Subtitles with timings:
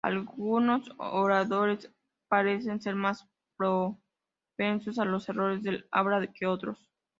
[0.03, 1.93] Algunos oradores
[2.27, 6.89] parecen ser más propensos a los errores del habla que otros.